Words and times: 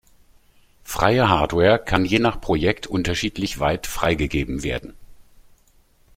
Freie 0.83 1.29
Hardware 1.29 1.77
kann 1.77 2.05
je 2.05 2.17
nach 2.17 2.41
Projekt 2.41 2.87
unterschiedlich 2.87 3.59
weit 3.59 3.85
freigegeben 3.85 4.63
werden. 4.63 4.95